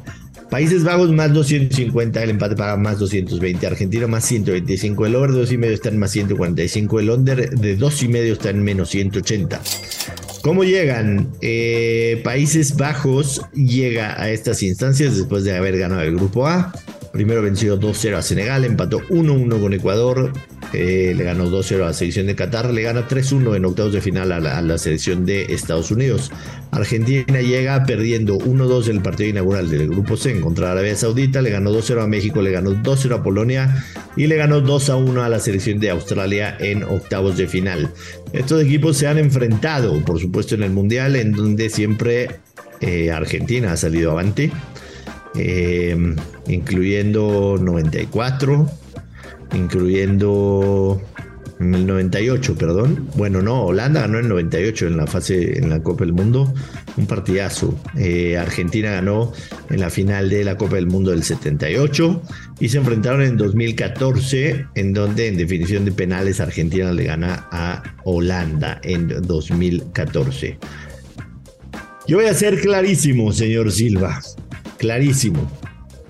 Países 0.48 0.84
Bajos 0.84 1.12
más 1.12 1.34
250, 1.34 2.22
el 2.22 2.30
empate 2.30 2.56
paga 2.56 2.78
más 2.78 2.98
220, 2.98 3.66
Argentina 3.66 4.06
más 4.06 4.24
125, 4.24 5.04
el 5.04 5.16
over 5.16 5.32
de 5.32 5.38
dos 5.40 5.52
y 5.52 5.58
medio 5.58 5.74
está 5.74 5.90
en 5.90 5.98
más 5.98 6.12
145, 6.12 7.00
el 7.00 7.10
under 7.10 7.50
de 7.50 7.76
dos 7.76 8.02
y 8.02 8.08
medio 8.08 8.32
está 8.32 8.48
en 8.50 8.62
menos 8.62 8.88
180. 8.88 9.60
¿Cómo 10.42 10.64
llegan? 10.64 11.28
Eh, 11.40 12.20
Países 12.24 12.76
Bajos 12.76 13.40
llega 13.54 14.20
a 14.20 14.28
estas 14.30 14.60
instancias 14.64 15.16
después 15.16 15.44
de 15.44 15.56
haber 15.56 15.78
ganado 15.78 16.02
el 16.02 16.16
grupo 16.16 16.48
A. 16.48 16.72
Primero 17.12 17.42
venció 17.42 17.78
2-0 17.78 18.16
a 18.16 18.22
Senegal, 18.22 18.64
empató 18.64 18.98
1-1 19.08 19.60
con 19.60 19.72
Ecuador, 19.72 20.32
le 20.72 21.24
ganó 21.24 21.50
2-0 21.50 21.82
a 21.82 21.86
la 21.86 21.92
selección 21.92 22.26
de 22.26 22.34
Qatar, 22.34 22.72
le 22.72 22.82
gana 22.82 23.06
3-1 23.06 23.56
en 23.56 23.64
octavos 23.64 23.92
de 23.92 24.00
final 24.00 24.32
a 24.32 24.40
la, 24.40 24.78
selección 24.78 25.26
de 25.26 25.52
Estados 25.52 25.90
Unidos. 25.90 26.30
Argentina 26.70 27.40
llega 27.40 27.84
perdiendo 27.84 28.38
1-2 28.38 28.88
en 28.88 28.96
el 28.96 29.02
partido 29.02 29.28
inaugural 29.30 29.68
del 29.70 29.88
grupo 29.88 30.16
C 30.16 30.40
contra 30.40 30.72
Arabia 30.72 30.96
Saudita, 30.96 31.42
le 31.42 31.50
ganó 31.50 31.72
2-0 31.72 32.02
a 32.02 32.06
México, 32.06 32.40
le 32.40 32.52
ganó 32.52 32.70
2-0 32.72 33.14
a 33.14 33.22
Polonia 33.22 33.84
y 34.16 34.26
le 34.26 34.36
ganó 34.36 34.62
2-1 34.62 35.22
a 35.22 35.28
la 35.28 35.40
selección 35.40 35.78
de 35.78 35.90
Australia 35.90 36.56
en 36.58 36.82
octavos 36.84 37.36
de 37.36 37.46
final. 37.46 37.90
Estos 38.32 38.62
equipos 38.62 38.96
se 38.96 39.06
han 39.06 39.18
enfrentado, 39.18 40.02
por 40.04 40.18
supuesto, 40.20 40.54
en 40.54 40.62
el 40.62 40.70
Mundial, 40.70 41.16
en 41.16 41.32
donde 41.32 41.68
siempre 41.68 42.28
eh, 42.80 43.10
Argentina 43.10 43.72
ha 43.72 43.76
salido 43.76 44.12
avante. 44.12 44.50
Eh, 45.34 45.96
incluyendo 46.48 47.56
94, 47.58 48.68
incluyendo 49.52 51.00
en 51.62 51.74
el 51.74 51.86
98, 51.86 52.56
perdón. 52.56 53.08
Bueno, 53.14 53.40
no, 53.40 53.64
Holanda 53.64 54.02
ganó 54.02 54.18
en 54.18 54.24
el 54.24 54.30
98 54.30 54.88
en 54.88 54.96
la 54.96 55.06
fase 55.06 55.58
en 55.58 55.70
la 55.70 55.82
Copa 55.82 56.04
del 56.04 56.12
Mundo, 56.12 56.52
un 56.96 57.06
partidazo. 57.06 57.78
Eh, 57.96 58.36
Argentina 58.36 58.90
ganó 58.90 59.32
en 59.70 59.80
la 59.80 59.90
final 59.90 60.28
de 60.28 60.44
la 60.44 60.56
Copa 60.56 60.76
del 60.76 60.86
Mundo 60.86 61.10
del 61.12 61.22
78 61.22 62.22
y 62.60 62.68
se 62.68 62.78
enfrentaron 62.78 63.22
en 63.22 63.36
2014, 63.36 64.66
en 64.74 64.92
donde 64.92 65.28
en 65.28 65.36
definición 65.36 65.84
de 65.84 65.92
penales 65.92 66.40
Argentina 66.40 66.92
le 66.92 67.04
gana 67.04 67.46
a 67.50 67.82
Holanda 68.04 68.80
en 68.82 69.08
2014. 69.22 70.58
Yo 72.08 72.16
voy 72.16 72.26
a 72.26 72.34
ser 72.34 72.60
clarísimo, 72.60 73.32
señor 73.32 73.70
Silva, 73.70 74.20
clarísimo. 74.78 75.48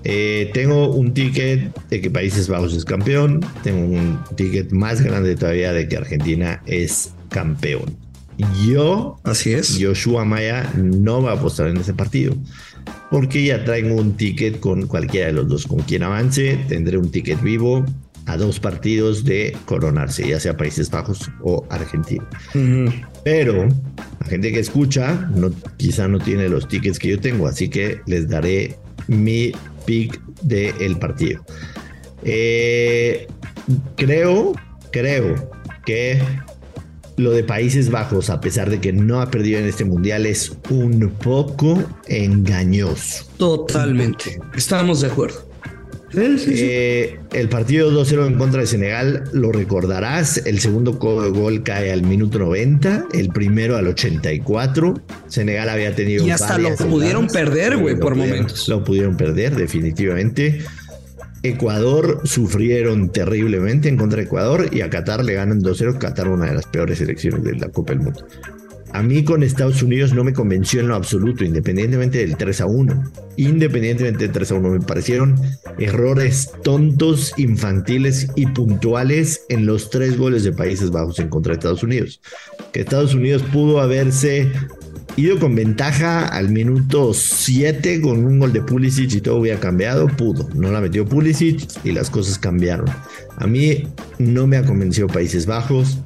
Eh, 0.03 0.51
tengo 0.53 0.89
un 0.89 1.13
ticket 1.13 1.73
de 1.89 2.01
que 2.01 2.09
Países 2.09 2.47
Bajos 2.47 2.73
es 2.73 2.85
campeón. 2.85 3.41
Tengo 3.63 3.85
un 3.85 4.19
ticket 4.35 4.71
más 4.71 5.01
grande 5.01 5.35
todavía 5.35 5.71
de 5.73 5.87
que 5.87 5.97
Argentina 5.97 6.61
es 6.65 7.13
campeón. 7.29 7.97
Yo, 8.65 9.19
así 9.23 9.53
es. 9.53 9.77
Joshua 9.79 10.25
Maya 10.25 10.71
no 10.75 11.21
va 11.21 11.31
a 11.31 11.35
apostar 11.35 11.67
en 11.67 11.77
ese 11.77 11.93
partido. 11.93 12.35
Porque 13.09 13.45
ya 13.45 13.63
traigo 13.63 13.95
un 13.95 14.17
ticket 14.17 14.59
con 14.59 14.87
cualquiera 14.87 15.27
de 15.27 15.33
los 15.33 15.47
dos. 15.47 15.67
Con 15.67 15.79
quien 15.79 16.03
avance, 16.03 16.59
tendré 16.67 16.97
un 16.97 17.11
ticket 17.11 17.41
vivo 17.41 17.85
a 18.25 18.37
dos 18.37 18.59
partidos 18.59 19.23
de 19.23 19.55
coronarse, 19.65 20.27
ya 20.27 20.39
sea 20.39 20.55
Países 20.55 20.89
Bajos 20.89 21.29
o 21.41 21.65
Argentina. 21.69 22.25
Pero 23.23 23.67
la 24.19 24.27
gente 24.27 24.51
que 24.51 24.59
escucha 24.59 25.29
no, 25.35 25.51
quizá 25.77 26.07
no 26.07 26.19
tiene 26.19 26.49
los 26.49 26.67
tickets 26.67 26.99
que 26.99 27.09
yo 27.09 27.19
tengo, 27.19 27.47
así 27.47 27.69
que 27.69 27.99
les 28.05 28.29
daré 28.29 28.77
mi 29.07 29.51
pick 29.85 30.21
del 30.41 30.97
partido. 30.97 31.43
Eh, 32.23 33.27
creo, 33.95 34.53
creo 34.91 35.51
que 35.85 36.21
lo 37.17 37.31
de 37.31 37.43
Países 37.43 37.89
Bajos, 37.89 38.29
a 38.29 38.41
pesar 38.41 38.69
de 38.69 38.79
que 38.79 38.91
no 38.91 39.21
ha 39.21 39.29
perdido 39.29 39.59
en 39.59 39.65
este 39.65 39.85
mundial, 39.85 40.25
es 40.25 40.51
un 40.69 41.11
poco 41.21 41.83
engañoso. 42.07 43.25
Totalmente. 43.37 44.39
Estamos 44.55 45.01
de 45.01 45.07
acuerdo. 45.07 45.52
Eh, 46.15 47.19
el 47.31 47.49
partido 47.49 47.91
2-0 47.91 48.27
en 48.27 48.35
contra 48.35 48.61
de 48.61 48.67
Senegal, 48.67 49.23
lo 49.33 49.51
recordarás, 49.51 50.37
el 50.45 50.59
segundo 50.59 50.93
gol 50.93 51.63
cae 51.63 51.91
al 51.91 52.03
minuto 52.03 52.39
90, 52.39 53.07
el 53.13 53.29
primero 53.29 53.77
al 53.77 53.87
84. 53.87 54.93
Senegal 55.27 55.69
había 55.69 55.95
tenido... 55.95 56.25
Y 56.25 56.31
hasta 56.31 56.57
lo 56.57 56.75
pudieron 56.75 57.27
perder, 57.27 57.77
güey, 57.77 57.99
por 57.99 58.15
momentos. 58.15 58.67
Lo 58.67 58.83
pudieron 58.83 59.17
perder, 59.17 59.55
definitivamente. 59.55 60.61
Ecuador 61.41 62.21
sufrieron 62.23 63.11
terriblemente 63.11 63.89
en 63.89 63.97
contra 63.97 64.19
de 64.19 64.25
Ecuador 64.25 64.69
y 64.71 64.81
a 64.81 64.89
Qatar 64.89 65.25
le 65.25 65.33
ganan 65.33 65.61
2-0. 65.61 65.97
Qatar, 65.97 66.29
una 66.29 66.45
de 66.45 66.53
las 66.53 66.67
peores 66.67 66.99
selecciones 66.99 67.43
de 67.43 67.55
la 67.55 67.69
Copa 67.69 67.93
del 67.93 68.01
Mundo 68.01 68.25
a 68.93 69.01
mí 69.01 69.23
con 69.23 69.41
Estados 69.41 69.81
Unidos 69.81 70.13
no 70.13 70.23
me 70.23 70.33
convenció 70.33 70.79
en 70.79 70.87
lo 70.87 70.95
absoluto, 70.95 71.43
independientemente 71.43 72.19
del 72.19 72.37
3 72.37 72.61
a 72.61 72.65
1. 72.67 73.03
Independientemente 73.37 74.25
del 74.25 74.31
3 74.31 74.51
a 74.51 74.55
1, 74.55 74.69
me 74.69 74.79
parecieron 74.81 75.35
errores 75.79 76.51
tontos, 76.63 77.33
infantiles 77.37 78.27
y 78.35 78.45
puntuales 78.45 79.45
en 79.49 79.65
los 79.65 79.89
tres 79.89 80.15
goles 80.15 80.43
de 80.43 80.53
Países 80.53 80.91
Bajos 80.91 81.17
en 81.17 81.29
contra 81.29 81.53
de 81.53 81.57
Estados 81.57 81.81
Unidos. 81.81 82.21
Que 82.71 82.81
Estados 82.81 83.15
Unidos 83.15 83.41
pudo 83.51 83.81
haberse 83.81 84.51
ido 85.15 85.39
con 85.39 85.55
ventaja 85.55 86.27
al 86.27 86.49
minuto 86.49 87.13
7 87.13 88.01
con 88.01 88.23
un 88.25 88.39
gol 88.39 88.53
de 88.53 88.61
Pulisic 88.61 89.13
y 89.13 89.21
todo 89.21 89.37
hubiera 89.37 89.59
cambiado, 89.59 90.07
pudo. 90.07 90.47
No 90.53 90.71
la 90.71 90.81
metió 90.81 91.03
Pulisic 91.03 91.67
y 91.83 91.93
las 91.93 92.11
cosas 92.11 92.37
cambiaron. 92.37 92.87
A 93.37 93.47
mí 93.47 93.87
no 94.19 94.45
me 94.45 94.57
ha 94.57 94.63
convencido 94.63 95.07
Países 95.07 95.47
Bajos. 95.47 95.97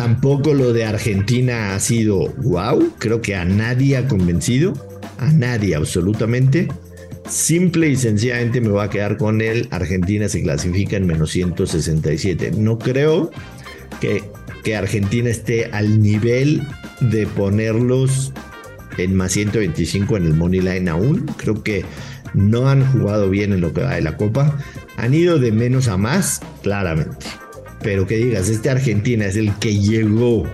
Tampoco 0.00 0.54
lo 0.54 0.72
de 0.72 0.86
Argentina 0.86 1.74
ha 1.74 1.78
sido 1.78 2.32
wow, 2.38 2.94
creo 2.98 3.20
que 3.20 3.36
a 3.36 3.44
nadie 3.44 3.98
ha 3.98 4.08
convencido, 4.08 4.72
a 5.18 5.30
nadie 5.30 5.74
absolutamente. 5.74 6.68
Simple 7.28 7.90
y 7.90 7.96
sencillamente 7.96 8.62
me 8.62 8.70
voy 8.70 8.82
a 8.82 8.88
quedar 8.88 9.18
con 9.18 9.42
él. 9.42 9.68
Argentina 9.70 10.26
se 10.30 10.42
clasifica 10.42 10.96
en 10.96 11.06
menos 11.06 11.32
167. 11.32 12.52
No 12.52 12.78
creo 12.78 13.30
que, 14.00 14.24
que 14.64 14.74
Argentina 14.74 15.28
esté 15.28 15.66
al 15.66 16.00
nivel 16.00 16.62
de 17.02 17.26
ponerlos 17.26 18.32
en 18.96 19.14
más 19.14 19.32
125 19.32 20.16
en 20.16 20.24
el 20.24 20.32
Money 20.32 20.62
Line 20.62 20.88
aún. 20.88 21.26
Creo 21.36 21.62
que 21.62 21.84
no 22.32 22.70
han 22.70 22.90
jugado 22.90 23.28
bien 23.28 23.52
en 23.52 23.60
lo 23.60 23.74
que 23.74 23.82
va 23.82 23.96
de 23.96 24.00
la 24.00 24.16
Copa. 24.16 24.56
Han 24.96 25.12
ido 25.12 25.38
de 25.38 25.52
menos 25.52 25.88
a 25.88 25.98
más, 25.98 26.40
claramente. 26.62 27.39
Pero 27.82 28.06
que 28.06 28.16
digas, 28.16 28.48
este 28.48 28.70
Argentina 28.70 29.26
es 29.26 29.36
el 29.36 29.54
que 29.56 29.78
llegó 29.78 30.44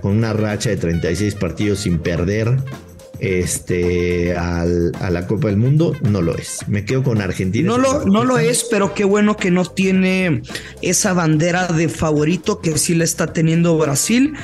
con 0.00 0.16
una 0.16 0.32
racha 0.32 0.70
de 0.70 0.76
36 0.76 1.34
partidos 1.34 1.80
sin 1.80 1.98
perder 1.98 2.56
este, 3.20 4.34
a 4.34 4.64
la 4.64 5.26
Copa 5.26 5.48
del 5.48 5.58
Mundo, 5.58 5.94
no 6.02 6.22
lo 6.22 6.36
es. 6.36 6.60
Me 6.68 6.84
quedo 6.84 7.02
con 7.02 7.20
Argentina. 7.20 7.68
No 7.68 7.78
lo, 7.78 8.06
no 8.06 8.24
lo 8.24 8.38
es, 8.38 8.66
pero 8.70 8.94
qué 8.94 9.04
bueno 9.04 9.36
que 9.36 9.50
no 9.50 9.64
tiene 9.64 10.42
esa 10.82 11.12
bandera 11.12 11.66
de 11.68 11.88
favorito 11.88 12.60
que 12.60 12.76
sí 12.78 12.94
la 12.94 13.04
está 13.04 13.32
teniendo 13.32 13.76
Brasil, 13.76 14.34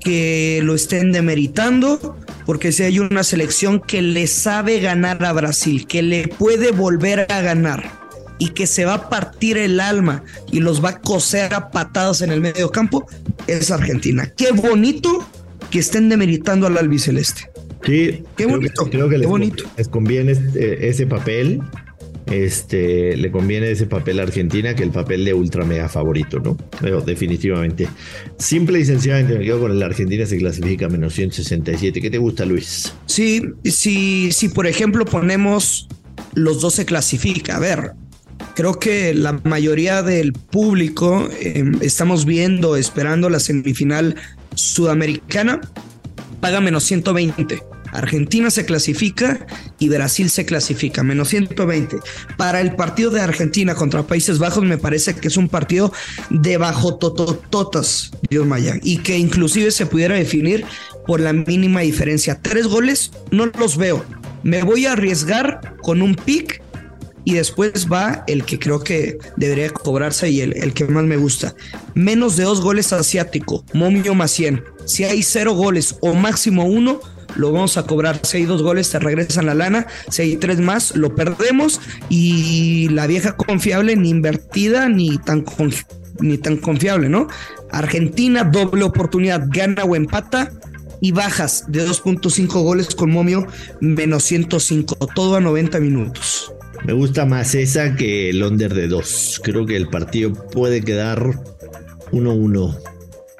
que 0.00 0.60
lo 0.62 0.74
estén 0.74 1.12
demeritando, 1.12 2.16
porque 2.46 2.72
si 2.72 2.82
hay 2.82 2.98
una 2.98 3.22
selección 3.22 3.80
que 3.80 4.02
le 4.02 4.26
sabe 4.26 4.80
ganar 4.80 5.24
a 5.24 5.32
Brasil, 5.32 5.86
que 5.86 6.02
le 6.02 6.28
puede 6.28 6.72
volver 6.72 7.26
a 7.30 7.40
ganar 7.42 8.01
y 8.38 8.48
que 8.50 8.66
se 8.66 8.84
va 8.84 8.94
a 8.94 9.08
partir 9.08 9.58
el 9.58 9.80
alma 9.80 10.24
y 10.50 10.60
los 10.60 10.84
va 10.84 10.90
a 10.90 11.00
coser 11.00 11.54
a 11.54 11.70
patadas 11.70 12.22
en 12.22 12.32
el 12.32 12.40
medio 12.40 12.70
campo, 12.70 13.06
es 13.46 13.70
Argentina. 13.70 14.32
Qué 14.36 14.52
bonito 14.52 15.26
que 15.70 15.78
estén 15.78 16.08
demeritando 16.08 16.66
al 16.66 16.76
albiceleste. 16.76 17.50
Sí, 17.84 18.22
qué 18.36 18.46
bonito. 18.46 18.88
creo 18.90 19.08
que 19.08 19.18
les, 19.18 19.28
bonito. 19.28 19.64
les 19.76 19.88
conviene 19.88 20.32
este, 20.32 20.88
ese 20.88 21.06
papel. 21.06 21.60
Este 22.26 23.16
le 23.16 23.32
conviene 23.32 23.72
ese 23.72 23.86
papel 23.86 24.20
a 24.20 24.22
Argentina 24.22 24.74
que 24.76 24.84
el 24.84 24.90
papel 24.90 25.24
de 25.24 25.34
ultra 25.34 25.64
mega 25.64 25.88
favorito, 25.88 26.38
¿no? 26.38 26.56
Pero 26.80 27.00
definitivamente. 27.00 27.88
Simple 28.38 28.78
y 28.78 28.84
sencillamente 28.84 29.36
me 29.36 29.44
quedo 29.44 29.60
con 29.60 29.72
el 29.72 29.82
Argentina 29.82 30.24
se 30.24 30.38
clasifica 30.38 30.88
menos 30.88 31.14
167. 31.14 32.00
¿Qué 32.00 32.10
te 32.10 32.18
gusta, 32.18 32.44
Luis? 32.44 32.94
Sí, 33.06 33.42
si, 33.64 34.30
si 34.30 34.48
por 34.50 34.68
ejemplo 34.68 35.04
ponemos 35.04 35.88
los 36.34 36.60
dos 36.60 36.74
se 36.74 36.84
clasifica. 36.84 37.56
A 37.56 37.60
ver, 37.60 37.92
creo 38.54 38.78
que 38.78 39.14
la 39.14 39.32
mayoría 39.44 40.02
del 40.02 40.32
público 40.32 41.28
em, 41.40 41.78
estamos 41.80 42.24
viendo, 42.24 42.76
esperando 42.76 43.30
la 43.30 43.40
semifinal 43.40 44.16
sudamericana, 44.54 45.60
paga 46.40 46.60
menos 46.60 46.84
120. 46.84 47.62
Argentina 47.92 48.50
se 48.50 48.64
clasifica 48.64 49.46
y 49.78 49.88
Brasil 49.88 50.30
se 50.30 50.46
clasifica, 50.46 51.02
menos 51.02 51.28
120. 51.28 51.98
Para 52.38 52.60
el 52.60 52.74
partido 52.74 53.10
de 53.10 53.20
Argentina 53.20 53.74
contra 53.74 54.02
Países 54.02 54.38
Bajos 54.38 54.64
me 54.64 54.78
parece 54.78 55.14
que 55.14 55.28
es 55.28 55.36
un 55.36 55.48
partido 55.48 55.92
de 56.30 56.56
bajo 56.56 56.96
totototas, 56.96 58.10
Dios 58.30 58.46
Maya, 58.46 58.76
y 58.82 58.98
que 58.98 59.18
inclusive 59.18 59.70
se 59.70 59.86
pudiera 59.86 60.14
definir 60.14 60.64
por 61.06 61.20
la 61.20 61.34
mínima 61.34 61.80
diferencia. 61.80 62.40
Tres 62.40 62.66
goles 62.66 63.12
no 63.30 63.46
los 63.46 63.76
veo. 63.76 64.04
Me 64.42 64.62
voy 64.62 64.86
a 64.86 64.92
arriesgar 64.92 65.76
con 65.82 66.00
un 66.00 66.14
pick 66.14 66.61
y 67.24 67.34
después 67.34 67.88
va 67.90 68.24
el 68.26 68.44
que 68.44 68.58
creo 68.58 68.80
que 68.80 69.18
debería 69.36 69.70
cobrarse 69.70 70.30
y 70.30 70.40
el, 70.40 70.56
el 70.56 70.72
que 70.72 70.84
más 70.86 71.04
me 71.04 71.16
gusta. 71.16 71.54
Menos 71.94 72.36
de 72.36 72.44
dos 72.44 72.60
goles 72.60 72.92
asiático, 72.92 73.64
momio 73.72 74.14
más 74.14 74.30
100. 74.32 74.64
Si 74.84 75.04
hay 75.04 75.22
cero 75.22 75.54
goles 75.54 75.96
o 76.00 76.14
máximo 76.14 76.64
uno, 76.64 77.00
lo 77.36 77.52
vamos 77.52 77.76
a 77.76 77.84
cobrar. 77.84 78.20
Si 78.24 78.38
hay 78.38 78.44
dos 78.44 78.62
goles, 78.62 78.90
te 78.90 78.98
regresan 78.98 79.46
la 79.46 79.54
lana. 79.54 79.86
Si 80.10 80.22
hay 80.22 80.36
tres 80.36 80.60
más, 80.60 80.96
lo 80.96 81.14
perdemos. 81.14 81.80
Y 82.08 82.88
la 82.90 83.06
vieja 83.06 83.36
confiable, 83.36 83.96
ni 83.96 84.10
invertida, 84.10 84.88
ni 84.88 85.18
tan, 85.18 85.44
ni 86.20 86.38
tan 86.38 86.56
confiable, 86.56 87.08
¿no? 87.08 87.28
Argentina, 87.70 88.44
doble 88.44 88.84
oportunidad, 88.84 89.44
gana 89.48 89.84
o 89.84 89.96
empata. 89.96 90.52
Y 91.00 91.10
bajas 91.10 91.64
de 91.66 91.84
2.5 91.84 92.62
goles 92.62 92.94
con 92.94 93.10
momio 93.10 93.48
menos 93.80 94.22
105, 94.22 94.94
todo 95.16 95.34
a 95.34 95.40
90 95.40 95.80
minutos. 95.80 96.52
Me 96.84 96.92
gusta 96.92 97.26
más 97.26 97.54
esa 97.54 97.94
que 97.94 98.30
el 98.30 98.42
under 98.42 98.74
de 98.74 98.88
2. 98.88 99.40
Creo 99.44 99.66
que 99.66 99.76
el 99.76 99.88
partido 99.88 100.32
puede 100.32 100.82
quedar 100.82 101.20
1-1. 102.10 102.76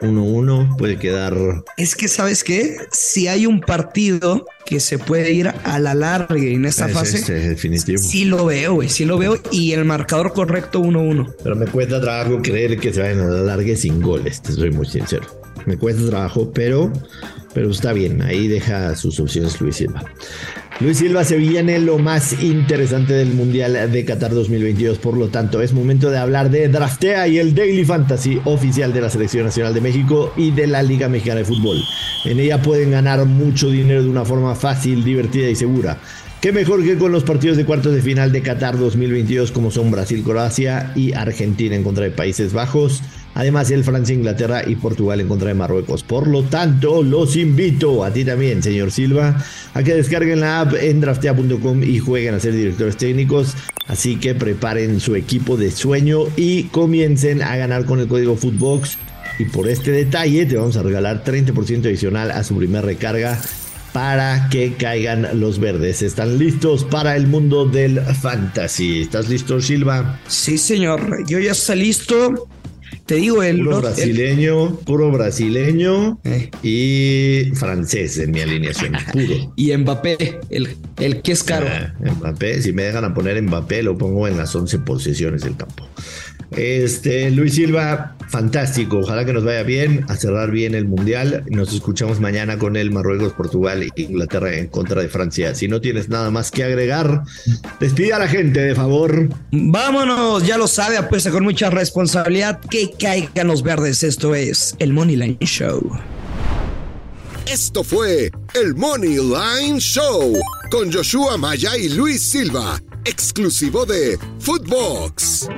1-1 0.01 0.77
puede 0.77 0.97
quedar. 0.97 1.37
Es 1.77 1.97
que, 1.97 2.09
¿sabes 2.09 2.45
qué? 2.45 2.77
Si 2.93 3.29
hay 3.29 3.47
un 3.47 3.61
partido 3.61 4.47
que 4.65 4.81
se 4.81 4.99
puede 4.99 5.33
ir 5.33 5.49
a 5.49 5.79
la 5.79 5.95
larga 5.95 6.37
en 6.37 6.65
esta 6.65 6.89
fase, 6.89 7.19
este, 7.19 7.35
definitivo. 7.35 7.99
sí 7.99 8.25
lo 8.25 8.47
veo, 8.47 8.75
güey, 8.75 8.89
sí 8.89 9.05
lo 9.05 9.19
veo. 9.19 9.39
Y 9.51 9.73
el 9.73 9.85
marcador 9.85 10.33
correcto 10.33 10.81
1-1. 10.81 11.35
Pero 11.43 11.57
me 11.57 11.67
cuesta 11.67 12.01
trabajo 12.01 12.41
creer 12.43 12.79
que 12.79 12.93
se 12.93 13.01
vayan 13.01 13.21
a 13.21 13.27
la 13.27 13.43
larga 13.43 13.77
sin 13.77 14.01
goles, 14.01 14.41
te 14.43 14.53
soy 14.53 14.71
muy 14.71 14.87
sincero. 14.87 15.25
Me 15.67 15.77
cuesta 15.77 16.09
trabajo, 16.09 16.51
pero, 16.53 16.93
pero 17.55 17.71
está 17.71 17.93
bien. 17.93 18.23
Ahí 18.23 18.49
deja 18.49 18.97
sus 18.97 19.21
opciones 19.21 19.61
Luis 19.61 19.77
Silva. 19.77 20.05
Luis 20.81 20.99
Silva 20.99 21.23
se 21.23 21.37
viene 21.37 21.79
lo 21.79 21.99
más 21.99 22.43
interesante 22.43 23.13
del 23.13 23.35
Mundial 23.35 23.93
de 23.93 24.05
Qatar 24.05 24.33
2022, 24.33 24.99
por 24.99 25.17
lo 25.17 25.29
tanto 25.29 25.61
es 25.61 25.73
momento 25.73 26.11
de 26.11 26.19
hablar 26.19 26.51
de 26.51 26.69
Draftea 26.69 27.29
y 27.29 27.39
el 27.39 27.55
Daily 27.55 27.85
Fantasy 27.85 28.41
oficial 28.45 28.93
de 28.93 29.03
la 29.03 29.11
Selección 29.11 29.45
Nacional 29.45 29.75
de 29.75 29.81
México 29.81 30.33
y 30.37 30.51
de 30.51 30.67
la 30.67 30.83
Liga 30.83 31.09
Mexicana 31.09 31.41
de 31.41 31.45
Fútbol. 31.45 31.77
En 32.25 32.41
ella 32.41 32.61
pueden 32.63 32.91
ganar 32.91 33.25
mucho 33.27 33.71
dinero 33.71 34.03
de 34.03 34.09
una 34.09 34.25
forma 34.25 34.55
fácil, 34.55 35.05
divertida 35.05 35.49
y 35.49 35.55
segura. 35.55 35.99
Qué 36.41 36.51
mejor 36.51 36.83
que 36.83 36.99
con 36.99 37.13
los 37.13 37.23
partidos 37.23 37.57
de 37.57 37.65
cuartos 37.65 37.95
de 37.95 38.03
final 38.03 38.33
de 38.33 38.43
Qatar 38.43 38.77
2022 38.77 39.53
como 39.53 39.71
son 39.71 39.93
Brasil, 39.93 40.25
Croacia 40.25 40.91
y 40.97 41.13
Argentina 41.13 41.77
en 41.77 41.85
contra 41.85 42.03
de 42.03 42.11
Países 42.11 42.53
Bajos. 42.53 43.03
Además, 43.35 43.71
el 43.71 43.85
Francia, 43.85 44.15
Inglaterra 44.15 44.63
y 44.67 44.77
Portugal 44.77 45.21
en 45.21 45.29
contra 45.29 45.49
de 45.49 45.55
Marruecos. 45.55 46.03
Por 46.03 46.27
lo 46.27 46.43
tanto, 46.45 47.03
los 47.03 47.37
invito 47.37 48.05
a 48.05 48.13
ti 48.13 48.25
también, 48.25 48.63
señor 48.63 48.91
Silva, 48.91 49.43
a 49.75 49.83
que 49.83 49.95
descarguen 49.95 50.41
la 50.41 50.61
app 50.61 50.75
en 50.75 51.01
draftea.com 51.01 51.83
y 51.83 51.99
jueguen 51.99 52.35
a 52.35 52.41
ser 52.41 52.55
directores 52.55 52.97
técnicos. 52.97 53.55
Así 53.87 54.17
que 54.17 54.35
preparen 54.35 55.01
su 55.01 55.17
equipo 55.17 55.57
de 55.57 55.71
sueño 55.71 56.25
y 56.37 56.65
comiencen 56.65 57.43
a 57.43 57.57
ganar 57.57 57.85
con 57.85 58.01
el 58.01 58.09
código 58.09 58.37
Footbox. 58.37 58.99
Y 59.39 59.47
por 59.47 59.69
este 59.69 59.91
detalle 59.93 60.47
te 60.47 60.57
vamos 60.57 60.77
a 60.77 60.83
regalar 60.83 61.25
30% 61.25 61.87
adicional 61.87 62.31
a 62.31 62.45
su 62.45 62.57
primer 62.57 62.85
recarga 62.85 63.41
para 63.93 64.49
que 64.51 64.75
caigan 64.75 65.41
los 65.41 65.59
verdes. 65.59 66.03
¿Están 66.03 66.39
listos 66.39 66.85
para 66.85 67.17
el 67.17 67.27
mundo 67.27 67.67
del 67.67 68.01
fantasy? 68.01 69.03
¿Estás 69.03 69.29
listo, 69.29 69.61
Silva? 69.61 70.21
Sí, 70.27 70.59
señor. 70.59 71.27
Yo 71.27 71.39
ya 71.39 71.53
estoy 71.53 71.79
listo. 71.81 72.49
Te 73.07 73.17
digo, 73.17 73.43
el. 73.43 73.65
Puro 73.65 73.81
brasileño, 73.81 74.77
puro 74.77 75.11
brasileño 75.11 76.21
eh. 76.25 76.51
y 76.63 77.55
francés 77.55 78.19
en 78.19 78.31
mi 78.31 78.41
alineación, 78.41 78.93
puro. 79.13 79.53
Y 79.57 79.77
Mbappé, 79.77 80.41
el, 80.51 80.77
el 80.99 81.23
que 81.23 81.33
es 81.33 81.43
caro. 81.43 81.67
Ah, 81.69 81.95
Mbappé, 81.99 82.63
si 82.63 82.73
me 82.73 82.85
dejan 82.85 83.05
a 83.05 83.13
poner 83.13 83.43
Mbappé, 83.43 83.83
lo 83.83 83.99
pongo 83.99 84.29
en 84.29 84.37
las 84.37 84.55
11 84.55 84.79
posiciones 84.81 85.43
del 85.43 85.57
campo. 85.57 85.89
Este, 86.57 87.31
Luis 87.31 87.55
Silva, 87.55 88.17
fantástico. 88.29 88.99
Ojalá 88.99 89.25
que 89.25 89.33
nos 89.33 89.45
vaya 89.45 89.63
bien, 89.63 90.05
a 90.09 90.17
cerrar 90.17 90.51
bien 90.51 90.75
el 90.75 90.87
Mundial. 90.87 91.45
Nos 91.51 91.73
escuchamos 91.73 92.21
mañana 92.21 92.59
con 92.59 92.77
el 92.77 92.91
Marruecos, 92.91 93.33
Portugal 93.33 93.83
e 93.83 93.91
Inglaterra 93.97 94.57
en 94.57 94.69
contra 94.69 95.01
de 95.01 95.09
Francia. 95.09 95.55
Si 95.55 95.69
no 95.69 95.81
tienes 95.81 96.09
nada 96.09 96.31
más 96.31 96.51
que 96.51 96.65
agregar, 96.65 97.23
despide 97.81 98.13
a 98.13 98.19
la 98.19 98.29
gente, 98.29 98.61
de 98.61 98.75
favor. 98.75 99.29
Vámonos, 99.51 100.47
ya 100.47 100.57
lo 100.59 100.67
sabe, 100.67 100.97
apuesta 100.97 101.31
con 101.31 101.45
mucha 101.45 101.71
responsabilidad. 101.71 102.61
Que 102.71 102.91
caigan 102.99 103.49
los 103.49 103.63
verdes. 103.63 104.03
Esto 104.03 104.35
es 104.35 104.77
el 104.79 104.93
Money 104.93 105.17
Line 105.17 105.39
Show. 105.41 105.93
Esto 107.47 107.83
fue 107.83 108.31
el 108.55 108.75
Money 108.77 109.17
Line 109.17 109.79
Show 109.79 110.39
con 110.71 110.93
Joshua 110.93 111.37
Maya 111.37 111.77
y 111.77 111.89
Luis 111.91 112.23
Silva, 112.23 112.81
exclusivo 113.05 113.85
de 113.85 114.19
Footbox. 114.39 115.49